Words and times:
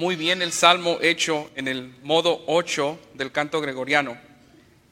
muy 0.00 0.16
bien 0.16 0.40
el 0.40 0.50
salmo 0.50 0.96
hecho 1.02 1.50
en 1.56 1.68
el 1.68 1.94
modo 2.02 2.42
8 2.46 2.98
del 3.12 3.32
canto 3.32 3.60
gregoriano. 3.60 4.16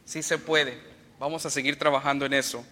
Sí 0.05 0.23
se 0.23 0.37
puede. 0.37 0.79
Vamos 1.19 1.47
a 1.47 1.51
seguir 1.51 1.79
trabajando 1.79 2.27
en 2.27 2.35
eso. 2.35 2.63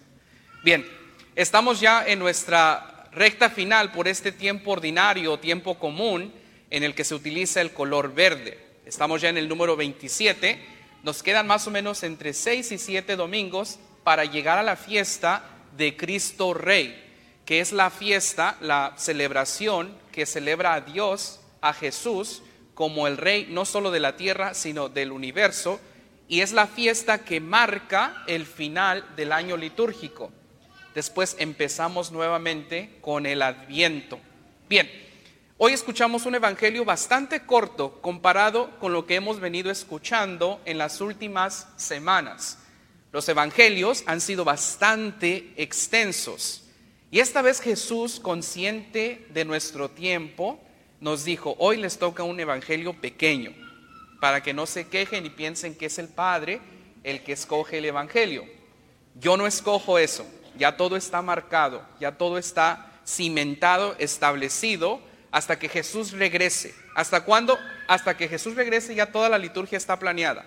Bien, 0.63 0.87
estamos 1.35 1.79
ya 1.79 2.05
en 2.05 2.19
nuestra 2.19 3.09
recta 3.11 3.49
final 3.49 3.91
por 3.91 4.07
este 4.07 4.31
tiempo 4.31 4.69
ordinario, 4.69 5.39
tiempo 5.39 5.79
común, 5.79 6.31
en 6.69 6.83
el 6.83 6.93
que 6.93 7.05
se 7.05 7.15
utiliza 7.15 7.59
el 7.59 7.73
color 7.73 8.13
verde. 8.13 8.59
Estamos 8.85 9.19
ya 9.19 9.29
en 9.29 9.39
el 9.39 9.49
número 9.49 9.75
27. 9.75 10.63
Nos 11.01 11.23
quedan 11.23 11.47
más 11.47 11.65
o 11.65 11.71
menos 11.71 12.03
entre 12.03 12.33
6 12.33 12.71
y 12.71 12.77
7 12.77 13.15
domingos 13.15 13.79
para 14.03 14.25
llegar 14.25 14.59
a 14.59 14.63
la 14.63 14.75
fiesta 14.75 15.43
de 15.75 15.97
Cristo 15.97 16.53
Rey, 16.53 17.03
que 17.47 17.61
es 17.61 17.71
la 17.71 17.89
fiesta, 17.89 18.57
la 18.61 18.93
celebración 18.95 19.97
que 20.11 20.27
celebra 20.27 20.75
a 20.75 20.81
Dios 20.81 21.39
a 21.61 21.73
Jesús 21.73 22.41
como 22.73 23.07
el 23.07 23.17
rey 23.17 23.47
no 23.49 23.65
solo 23.65 23.89
de 23.89 23.99
la 23.99 24.15
tierra, 24.15 24.53
sino 24.53 24.87
del 24.87 25.11
universo, 25.11 25.79
y 26.27 26.41
es 26.41 26.51
la 26.51 26.67
fiesta 26.67 27.23
que 27.23 27.39
marca 27.39 28.23
el 28.27 28.45
final 28.45 29.15
del 29.15 29.31
año 29.31 29.57
litúrgico. 29.57 30.31
Después 30.93 31.35
empezamos 31.39 32.11
nuevamente 32.11 32.97
con 33.01 33.25
el 33.25 33.41
adviento. 33.41 34.19
Bien, 34.69 34.89
hoy 35.57 35.73
escuchamos 35.73 36.25
un 36.25 36.35
evangelio 36.35 36.85
bastante 36.85 37.45
corto 37.47 38.01
comparado 38.01 38.77
con 38.79 38.93
lo 38.93 39.07
que 39.07 39.15
hemos 39.15 39.39
venido 39.39 39.71
escuchando 39.71 40.61
en 40.65 40.77
las 40.77 41.01
últimas 41.01 41.67
semanas. 41.77 42.59
Los 43.11 43.27
evangelios 43.29 44.03
han 44.05 44.21
sido 44.21 44.43
bastante 44.43 45.53
extensos. 45.57 46.63
Y 47.09 47.21
esta 47.21 47.41
vez 47.41 47.61
Jesús, 47.61 48.19
consciente 48.19 49.25
de 49.29 49.45
nuestro 49.45 49.89
tiempo, 49.89 50.59
nos 50.99 51.23
dijo, 51.23 51.55
hoy 51.59 51.77
les 51.77 51.99
toca 51.99 52.23
un 52.23 52.39
evangelio 52.39 52.93
pequeño, 52.93 53.53
para 54.19 54.41
que 54.41 54.53
no 54.53 54.65
se 54.65 54.87
quejen 54.87 55.25
y 55.25 55.29
piensen 55.29 55.75
que 55.75 55.85
es 55.87 55.99
el 55.99 56.07
Padre 56.07 56.59
el 57.03 57.23
que 57.23 57.33
escoge 57.33 57.77
el 57.77 57.85
evangelio. 57.85 58.45
Yo 59.15 59.37
no 59.37 59.47
escojo 59.47 59.99
eso, 59.99 60.25
ya 60.57 60.75
todo 60.75 60.95
está 60.95 61.21
marcado, 61.21 61.85
ya 61.99 62.17
todo 62.17 62.37
está 62.37 62.91
cimentado, 63.05 63.95
establecido, 63.99 64.99
hasta 65.31 65.59
que 65.59 65.69
Jesús 65.69 66.11
regrese. 66.11 66.73
¿Hasta 66.95 67.23
cuándo? 67.23 67.57
Hasta 67.87 68.17
que 68.17 68.27
Jesús 68.27 68.55
regrese 68.55 68.95
ya 68.95 69.11
toda 69.11 69.29
la 69.29 69.37
liturgia 69.37 69.77
está 69.77 69.99
planeada. 69.99 70.45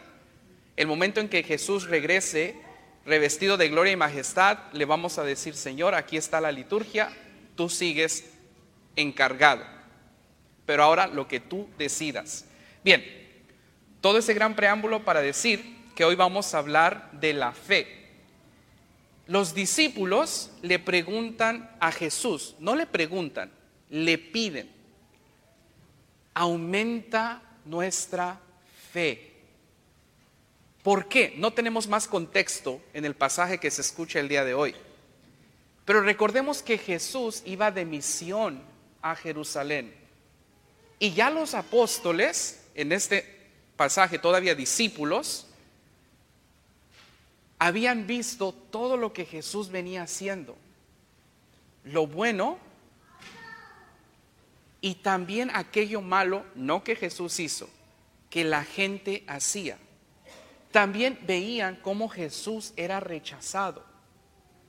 El 0.77 0.87
momento 0.87 1.21
en 1.21 1.29
que 1.29 1.43
Jesús 1.43 1.89
regrese, 1.89 2.57
revestido 3.07 3.57
de 3.57 3.69
gloria 3.69 3.93
y 3.93 3.97
majestad, 3.97 4.59
le 4.73 4.85
vamos 4.85 5.19
a 5.19 5.25
decir, 5.25 5.55
Señor, 5.55 5.95
aquí 5.95 6.17
está 6.17 6.41
la 6.41 6.53
liturgia, 6.53 7.11
tú 7.57 7.69
sigues 7.69 8.25
encargado 8.97 9.80
pero 10.71 10.85
ahora 10.85 11.09
lo 11.09 11.27
que 11.27 11.41
tú 11.41 11.69
decidas. 11.79 12.45
Bien, 12.85 13.05
todo 14.01 14.19
ese 14.19 14.35
gran 14.35 14.55
preámbulo 14.55 15.05
para 15.05 15.21
decir 15.21 15.79
que 15.97 16.05
hoy 16.05 16.15
vamos 16.15 16.55
a 16.55 16.59
hablar 16.59 17.11
de 17.11 17.33
la 17.33 17.51
fe. 17.51 18.07
Los 19.27 19.53
discípulos 19.53 20.53
le 20.63 20.79
preguntan 20.79 21.75
a 21.81 21.91
Jesús, 21.91 22.55
no 22.61 22.77
le 22.77 22.87
preguntan, 22.87 23.51
le 23.89 24.17
piden, 24.17 24.71
aumenta 26.35 27.43
nuestra 27.65 28.39
fe. 28.93 29.33
¿Por 30.85 31.09
qué? 31.09 31.35
No 31.37 31.53
tenemos 31.53 31.89
más 31.89 32.07
contexto 32.07 32.81
en 32.95 33.05
el 33.05 33.17
pasaje 33.17 33.59
que 33.59 33.73
se 33.73 33.81
escucha 33.81 34.21
el 34.21 34.29
día 34.29 34.45
de 34.45 34.55
hoy. 34.55 34.77
Pero 35.85 36.03
recordemos 36.03 36.63
que 36.63 36.79
Jesús 36.79 37.43
iba 37.45 37.73
de 37.73 37.85
misión 37.85 38.63
a 39.03 39.17
Jerusalén. 39.17 39.99
Y 41.03 41.15
ya 41.15 41.31
los 41.31 41.55
apóstoles, 41.55 42.61
en 42.75 42.93
este 42.93 43.25
pasaje 43.77 44.19
todavía 44.19 44.55
discípulos, 44.55 45.47
habían 47.59 48.07
visto 48.07 48.53
todo 48.53 48.99
lo 48.99 49.15
que 49.15 49.25
Jesús 49.25 49.71
venía 49.71 50.03
haciendo. 50.03 50.59
Lo 51.85 52.07
bueno 52.07 52.59
y 54.83 54.97
también 54.97 55.51
aquello 55.55 56.03
malo, 56.03 56.45
no 56.55 56.85
que 56.85 56.95
Jesús 56.97 57.41
hizo, 57.41 57.71
que 58.29 58.45
la 58.45 58.63
gente 58.65 59.25
hacía. 59.27 59.79
También 60.71 61.19
veían 61.27 61.77
cómo 61.77 62.11
Jesús 62.11 62.75
era 62.77 63.01
rechazado, 63.01 63.83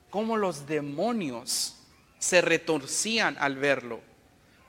cómo 0.09 0.38
los 0.38 0.66
demonios 0.66 1.75
se 2.19 2.40
retorcían 2.40 3.36
al 3.38 3.58
verlo 3.58 4.11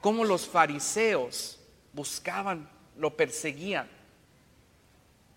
cómo 0.03 0.25
los 0.25 0.47
fariseos 0.47 1.59
buscaban, 1.95 2.69
lo 2.99 3.17
perseguían. 3.17 3.89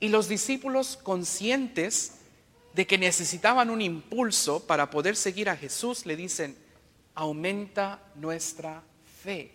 Y 0.02 0.10
los 0.10 0.28
discípulos 0.28 0.98
conscientes 0.98 2.16
de 2.74 2.86
que 2.86 2.98
necesitaban 2.98 3.70
un 3.70 3.82
impulso 3.82 4.66
para 4.66 4.90
poder 4.90 5.16
seguir 5.16 5.50
a 5.50 5.56
Jesús, 5.56 6.06
le 6.06 6.18
dicen, 6.18 6.58
aumenta 7.14 8.02
nuestra 8.16 8.82
fe. 9.24 9.52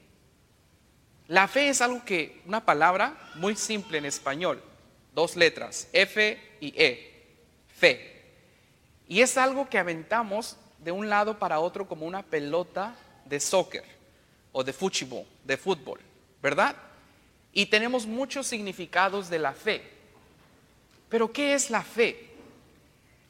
La 1.27 1.49
fe 1.49 1.69
es 1.69 1.83
algo 1.83 2.05
que, 2.05 2.41
una 2.47 2.65
palabra 2.65 3.33
muy 3.35 3.57
simple 3.57 3.99
en 3.99 4.07
español, 4.07 4.63
dos 5.13 5.37
letras, 5.37 5.89
F 5.93 6.41
y 6.61 6.73
E, 6.81 7.27
fe. 7.77 8.23
Y 9.09 9.21
es 9.21 9.37
algo 9.37 9.69
que 9.69 9.79
aventamos 9.79 10.57
de 10.79 10.93
un 10.93 11.11
lado 11.11 11.39
para 11.39 11.59
otro 11.59 11.89
como 11.89 12.07
una 12.07 12.23
pelota 12.23 12.95
de 13.27 13.41
soccer 13.41 14.00
o 14.53 14.65
de 14.65 14.73
fútbol, 14.73 15.25
de 15.45 15.57
fútbol, 15.57 16.01
¿verdad? 16.43 16.77
Y 17.53 17.67
tenemos 17.67 18.07
muchos 18.07 18.47
significados 18.47 19.29
de 19.29 19.39
la 19.39 19.53
fe. 19.53 19.83
Pero 21.09 21.33
¿qué 21.33 21.55
es 21.55 21.71
la 21.71 21.83
fe? 21.83 22.31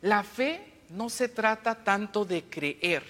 La 0.03 0.23
fe 0.23 0.63
no 0.91 1.09
se 1.09 1.29
trata 1.29 1.85
tanto 1.85 2.25
de 2.25 2.45
creer. 2.45 3.03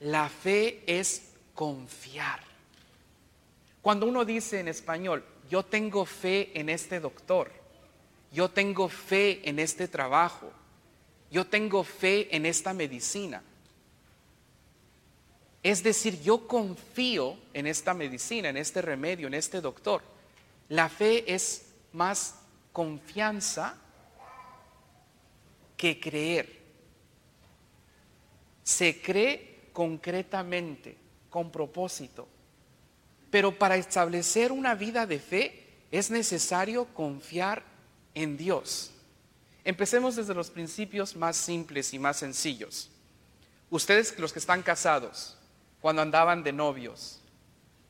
La 0.00 0.28
fe 0.28 0.82
es 0.86 1.32
confiar. 1.54 2.40
Cuando 3.82 4.06
uno 4.06 4.24
dice 4.24 4.60
en 4.60 4.68
español, 4.68 5.24
yo 5.50 5.64
tengo 5.64 6.04
fe 6.04 6.50
en 6.54 6.68
este 6.68 7.00
doctor, 7.00 7.50
yo 8.32 8.50
tengo 8.50 8.88
fe 8.88 9.40
en 9.48 9.58
este 9.58 9.88
trabajo, 9.88 10.52
yo 11.30 11.46
tengo 11.46 11.84
fe 11.84 12.34
en 12.36 12.44
esta 12.44 12.74
medicina, 12.74 13.42
es 15.70 15.82
decir, 15.82 16.18
yo 16.22 16.48
confío 16.48 17.36
en 17.52 17.66
esta 17.66 17.92
medicina, 17.92 18.48
en 18.48 18.56
este 18.56 18.80
remedio, 18.80 19.26
en 19.26 19.34
este 19.34 19.60
doctor. 19.60 20.02
La 20.70 20.88
fe 20.88 21.34
es 21.34 21.66
más 21.92 22.36
confianza 22.72 23.76
que 25.76 26.00
creer. 26.00 26.58
Se 28.64 29.02
cree 29.02 29.68
concretamente, 29.74 30.96
con 31.28 31.50
propósito. 31.50 32.26
Pero 33.30 33.58
para 33.58 33.76
establecer 33.76 34.52
una 34.52 34.74
vida 34.74 35.06
de 35.06 35.18
fe 35.18 35.66
es 35.90 36.10
necesario 36.10 36.86
confiar 36.94 37.62
en 38.14 38.38
Dios. 38.38 38.90
Empecemos 39.64 40.16
desde 40.16 40.32
los 40.32 40.48
principios 40.48 41.14
más 41.14 41.36
simples 41.36 41.92
y 41.92 41.98
más 41.98 42.16
sencillos. 42.16 42.88
Ustedes 43.68 44.18
los 44.18 44.32
que 44.32 44.38
están 44.38 44.62
casados, 44.62 45.37
cuando 45.80 46.02
andaban 46.02 46.42
de 46.42 46.52
novios. 46.52 47.20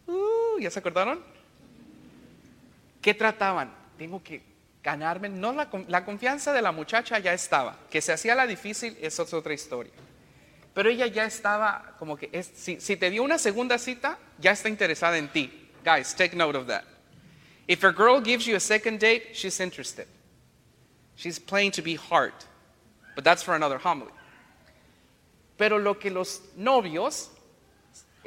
Uh, 0.07 0.59
¿Ya 0.61 0.71
se 0.71 0.79
acordaron? 0.79 1.23
¿Qué 3.01 3.15
trataban? 3.15 3.73
Tengo 3.97 4.23
que 4.23 4.43
ganarme. 4.83 5.29
No, 5.29 5.53
la, 5.53 6.05
confianza 6.05 6.53
de 6.53 6.63
la 6.63 6.73
muchacha 6.73 7.19
ya 7.19 7.33
estaba. 7.33 7.77
Que 7.91 8.01
se 8.01 8.13
hacía 8.13 8.35
la 8.35 8.47
difícil, 8.47 8.97
es 9.01 9.19
otra 9.19 9.53
historia. 9.53 9.93
Pero 10.75 10.91
ella 10.91 11.07
ya 11.07 11.25
estaba 11.25 11.95
como 11.99 12.17
que, 12.17 12.43
si, 12.43 12.81
si 12.81 12.97
te 12.97 13.11
dio 13.11 13.23
una 13.23 13.39
segunda 13.39 13.79
cita, 13.79 14.19
ya 14.39 14.53
está 14.53 14.69
interesada 14.69 15.19
en 15.19 15.29
ti. 15.29 15.71
Guys, 15.85 16.15
take 16.15 16.37
note 16.37 16.57
of 16.57 16.67
that. 16.67 16.85
If 17.67 17.85
a 17.85 17.93
girl 17.93 18.21
gives 18.21 18.47
you 18.47 18.57
a 18.57 18.61
second 18.61 18.99
date, 18.99 19.35
she's 19.35 19.61
interested. 19.61 20.07
She's 21.17 21.39
playing 21.39 21.73
to 21.73 21.83
be 21.83 21.97
hard. 21.97 22.33
But 23.15 23.25
that's 23.25 23.43
for 23.43 23.55
another 23.55 23.79
homily. 23.79 24.13
Pero 25.57 25.79
lo 25.79 25.95
que 25.95 26.11
los 26.11 26.41
novios 26.57 27.29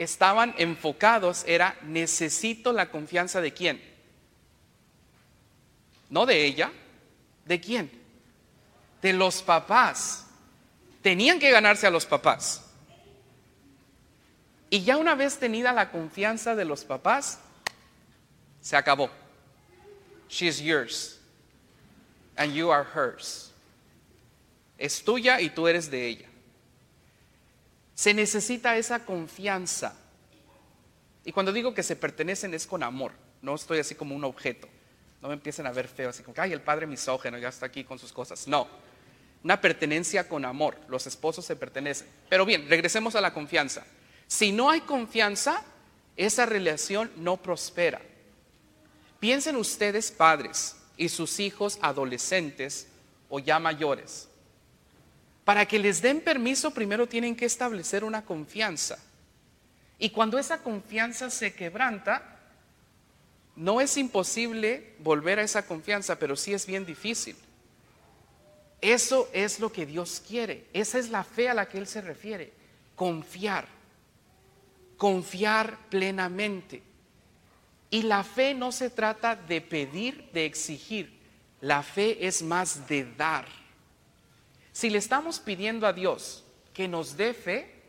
estaban 0.03 0.55
enfocados 0.57 1.43
era, 1.47 1.77
necesito 1.83 2.73
la 2.73 2.89
confianza 2.89 3.41
de 3.41 3.53
quién. 3.53 3.81
No 6.09 6.25
de 6.25 6.45
ella, 6.45 6.71
¿de 7.45 7.59
quién? 7.59 7.91
De 9.01 9.13
los 9.13 9.41
papás. 9.41 10.27
Tenían 11.01 11.39
que 11.39 11.51
ganarse 11.51 11.87
a 11.87 11.91
los 11.91 12.05
papás. 12.05 12.63
Y 14.69 14.83
ya 14.83 14.97
una 14.97 15.15
vez 15.15 15.37
tenida 15.37 15.73
la 15.73 15.91
confianza 15.91 16.55
de 16.55 16.65
los 16.65 16.85
papás, 16.85 17.39
se 18.61 18.77
acabó. 18.77 19.09
She's 20.29 20.59
yours. 20.61 21.19
And 22.37 22.53
you 22.53 22.71
are 22.71 22.85
hers. 22.95 23.51
Es 24.77 25.03
tuya 25.03 25.41
y 25.41 25.49
tú 25.49 25.67
eres 25.67 25.91
de 25.91 26.07
ella. 26.07 26.30
Se 28.01 28.15
necesita 28.15 28.75
esa 28.77 29.05
confianza. 29.05 29.93
Y 31.23 31.31
cuando 31.31 31.53
digo 31.53 31.75
que 31.75 31.83
se 31.83 31.95
pertenecen 31.95 32.51
es 32.55 32.65
con 32.65 32.81
amor. 32.81 33.11
no 33.43 33.53
estoy 33.53 33.77
así 33.77 33.93
como 33.93 34.15
un 34.15 34.23
objeto. 34.23 34.67
No 35.21 35.27
me 35.27 35.35
empiecen 35.35 35.67
a 35.67 35.71
ver 35.71 35.87
feo, 35.87 36.09
así 36.09 36.23
como, 36.23 36.33
ay, 36.41 36.51
el 36.51 36.61
padre 36.61 36.87
misógeno 36.87 37.37
ya 37.37 37.49
está 37.49 37.67
aquí 37.67 37.83
con 37.83 37.99
sus 37.99 38.11
cosas. 38.11 38.47
No, 38.47 38.67
una 39.43 39.61
pertenencia 39.61 40.27
con 40.27 40.45
amor. 40.45 40.79
Los 40.87 41.05
esposos 41.05 41.45
se 41.45 41.55
pertenecen. 41.55 42.07
Pero 42.27 42.43
bien, 42.43 42.67
regresemos 42.67 43.15
a 43.15 43.21
la 43.21 43.35
confianza. 43.35 43.85
Si 44.25 44.51
no 44.51 44.71
hay 44.71 44.81
confianza, 44.81 45.63
esa 46.17 46.47
relación 46.47 47.11
no 47.17 47.37
prospera. 47.37 48.01
Piensen 49.19 49.57
ustedes, 49.57 50.11
padres, 50.11 50.75
y 50.97 51.09
sus 51.09 51.39
hijos 51.39 51.77
adolescentes 51.83 52.87
o 53.29 53.37
ya 53.37 53.59
mayores. 53.59 54.27
Para 55.51 55.65
que 55.65 55.79
les 55.79 56.01
den 56.01 56.21
permiso, 56.21 56.71
primero 56.71 57.07
tienen 57.07 57.35
que 57.35 57.43
establecer 57.43 58.05
una 58.05 58.23
confianza. 58.23 58.97
Y 59.99 60.11
cuando 60.11 60.39
esa 60.39 60.63
confianza 60.63 61.29
se 61.29 61.53
quebranta, 61.53 62.39
no 63.57 63.81
es 63.81 63.97
imposible 63.97 64.95
volver 64.99 65.39
a 65.39 65.43
esa 65.43 65.67
confianza, 65.67 66.17
pero 66.17 66.37
sí 66.37 66.53
es 66.53 66.65
bien 66.65 66.85
difícil. 66.85 67.35
Eso 68.79 69.29
es 69.33 69.59
lo 69.59 69.73
que 69.73 69.85
Dios 69.85 70.23
quiere. 70.25 70.67
Esa 70.71 70.99
es 70.99 71.09
la 71.09 71.25
fe 71.25 71.49
a 71.49 71.53
la 71.53 71.67
que 71.67 71.79
Él 71.79 71.87
se 71.87 71.99
refiere. 71.99 72.53
Confiar. 72.95 73.67
Confiar 74.95 75.77
plenamente. 75.89 76.81
Y 77.89 78.03
la 78.03 78.23
fe 78.23 78.53
no 78.53 78.71
se 78.71 78.89
trata 78.89 79.35
de 79.35 79.59
pedir, 79.59 80.29
de 80.31 80.45
exigir. 80.45 81.11
La 81.59 81.83
fe 81.83 82.25
es 82.25 82.41
más 82.41 82.87
de 82.87 83.03
dar. 83.17 83.60
Si 84.71 84.89
le 84.89 84.97
estamos 84.97 85.39
pidiendo 85.39 85.87
a 85.87 85.93
Dios 85.93 86.43
que 86.73 86.87
nos 86.87 87.17
dé 87.17 87.33
fe, 87.33 87.81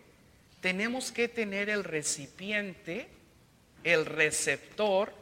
tenemos 0.61 1.13
que 1.13 1.29
tener 1.29 1.69
el 1.69 1.85
recipiente, 1.85 3.09
el 3.85 4.07
receptor, 4.07 5.13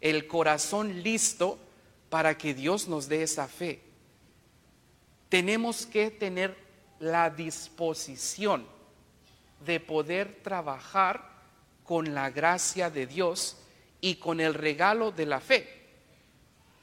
el 0.00 0.26
corazón 0.26 1.02
listo 1.02 1.58
para 2.10 2.38
que 2.38 2.54
Dios 2.54 2.88
nos 2.88 3.08
dé 3.08 3.22
esa 3.22 3.48
fe 3.48 3.88
tenemos 5.28 5.86
que 5.86 6.10
tener 6.10 6.56
la 7.00 7.30
disposición 7.30 8.66
de 9.64 9.80
poder 9.80 10.40
trabajar 10.42 11.28
con 11.84 12.14
la 12.14 12.30
gracia 12.30 12.90
de 12.90 13.06
Dios 13.06 13.56
y 14.00 14.16
con 14.16 14.40
el 14.40 14.54
regalo 14.54 15.10
de 15.10 15.26
la 15.26 15.40
fe. 15.40 15.77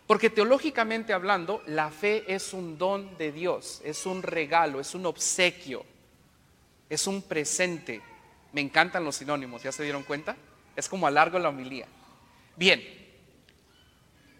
Porque 0.07 0.29
teológicamente 0.29 1.13
hablando, 1.13 1.63
la 1.65 1.89
fe 1.89 2.23
es 2.27 2.53
un 2.53 2.77
don 2.77 3.17
de 3.17 3.31
Dios, 3.31 3.81
es 3.83 4.05
un 4.05 4.21
regalo, 4.21 4.79
es 4.79 4.93
un 4.93 5.05
obsequio, 5.07 5.83
es 6.89 7.07
un 7.07 7.23
presente. 7.23 8.01
Me 8.53 8.61
encantan 8.61 9.03
los 9.03 9.15
sinónimos, 9.15 9.63
¿ya 9.63 9.71
se 9.71 9.83
dieron 9.83 10.03
cuenta? 10.03 10.37
Es 10.75 10.87
como 10.87 11.07
alargo 11.07 11.39
la 11.39 11.49
homilía. 11.49 11.87
Bien, 12.55 12.83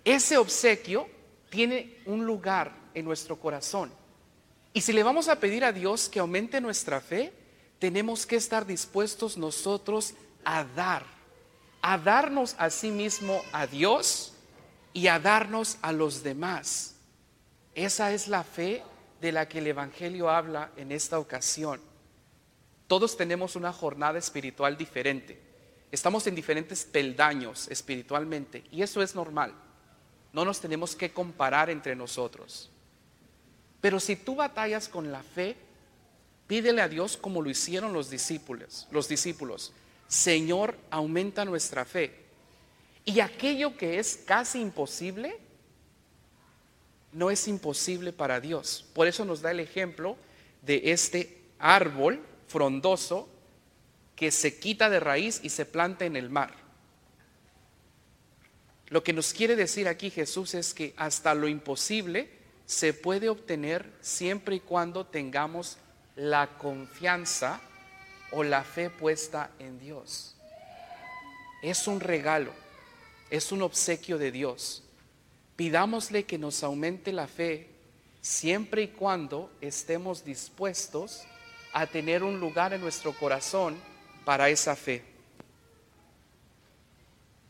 ese 0.04 0.38
obsequio 0.38 1.10
tiene 1.50 1.98
un 2.06 2.26
lugar 2.26 2.72
en 2.94 3.06
nuestro 3.06 3.38
corazón. 3.40 3.92
Y 4.72 4.82
si 4.82 4.94
le 4.94 5.04
vamos 5.04 5.30
a 5.30 5.40
pedir 5.40 5.66
a 5.66 5.72
Dios 5.72 6.10
que 6.10 6.20
aumente 6.20 6.62
nuestra 6.62 7.02
fe, 7.02 7.34
tenemos 7.80 8.28
que 8.28 8.36
estar 8.36 8.68
dispuestos 8.68 9.36
nosotros 9.36 10.14
a 10.44 10.64
dar, 10.64 11.06
a 11.82 11.98
darnos 11.98 12.56
a 12.60 12.70
sí 12.70 12.92
mismo 12.92 13.42
a 13.52 13.66
Dios 13.66 14.35
y 14.96 15.10
a 15.10 15.20
darnos 15.20 15.78
a 15.82 15.92
los 15.92 16.24
demás. 16.24 16.96
Esa 17.76 18.14
es 18.14 18.30
la 18.30 18.46
fe 18.46 18.82
de 19.20 19.34
la 19.34 19.46
que 19.46 19.60
el 19.60 19.68
Evangelio 19.68 20.30
habla 20.30 20.72
en 20.78 20.94
esta 20.94 21.20
ocasión. 21.20 21.82
Todos 22.88 23.18
tenemos 23.18 23.58
una 23.58 23.74
jornada 23.74 24.18
espiritual 24.18 24.78
diferente. 24.78 25.38
Estamos 25.92 26.26
en 26.28 26.36
diferentes 26.36 26.86
peldaños 26.86 27.68
espiritualmente 27.68 28.64
y 28.72 28.84
eso 28.84 29.02
es 29.02 29.16
normal. 29.16 29.54
No 30.32 30.46
nos 30.46 30.62
tenemos 30.62 30.96
que 30.96 31.12
comparar 31.12 31.70
entre 31.70 31.94
nosotros. 31.94 32.72
Pero 33.82 34.00
si 34.00 34.16
tú 34.16 34.36
batallas 34.38 34.88
con 34.88 35.12
la 35.12 35.24
fe, 35.24 35.58
pídele 36.48 36.82
a 36.82 36.88
Dios 36.88 37.18
como 37.18 37.42
lo 37.42 37.50
hicieron 37.50 37.92
los 37.92 38.10
discípulos, 38.10 38.88
los 38.92 39.10
discípulos. 39.10 39.74
Señor, 40.08 40.78
aumenta 40.90 41.44
nuestra 41.44 41.84
fe. 41.84 42.25
Y 43.06 43.20
aquello 43.20 43.78
que 43.78 44.00
es 44.00 44.18
casi 44.26 44.60
imposible, 44.60 45.38
no 47.12 47.32
es 47.32 47.48
imposible 47.48 48.12
para 48.12 48.42
Dios. 48.42 48.86
Por 48.94 49.08
eso 49.08 49.24
nos 49.24 49.42
da 49.42 49.52
el 49.52 49.60
ejemplo 49.60 50.18
de 50.64 50.92
este 50.92 51.42
árbol 51.60 52.22
frondoso 52.48 53.30
que 54.16 54.32
se 54.32 54.60
quita 54.60 54.90
de 54.90 55.00
raíz 55.00 55.40
y 55.44 55.50
se 55.50 55.66
planta 55.66 56.06
en 56.06 56.16
el 56.16 56.30
mar. 56.30 56.54
Lo 58.88 59.04
que 59.04 59.14
nos 59.14 59.34
quiere 59.34 59.56
decir 59.56 59.88
aquí 59.88 60.10
Jesús 60.10 60.54
es 60.54 60.74
que 60.74 60.94
hasta 60.98 61.34
lo 61.34 61.48
imposible 61.48 62.30
se 62.66 62.94
puede 62.94 63.30
obtener 63.30 63.92
siempre 64.02 64.56
y 64.56 64.60
cuando 64.60 65.06
tengamos 65.06 65.78
la 66.16 66.58
confianza 66.58 67.62
o 68.32 68.44
la 68.44 68.64
fe 68.64 68.90
puesta 68.90 69.52
en 69.60 69.80
Dios. 69.80 70.36
Es 71.62 71.88
un 71.88 72.00
regalo, 72.00 72.54
es 73.30 73.52
un 73.52 73.62
obsequio 73.62 74.18
de 74.18 74.32
Dios. 74.32 74.84
Pidámosle 75.56 76.26
que 76.26 76.38
nos 76.38 76.64
aumente 76.64 77.12
la 77.12 77.28
fe 77.28 77.70
siempre 78.22 78.84
y 78.84 78.88
cuando 78.90 79.52
estemos 79.62 80.26
dispuestos 80.26 81.24
a 81.74 81.88
tener 81.88 82.24
un 82.24 82.40
lugar 82.40 82.74
en 82.74 82.82
nuestro 82.82 83.14
corazón 83.14 83.76
para 84.26 84.50
esa 84.50 84.76
fe. 84.76 85.15